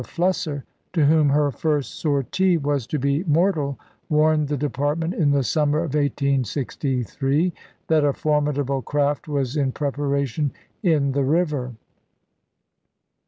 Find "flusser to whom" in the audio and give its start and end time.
0.03-1.29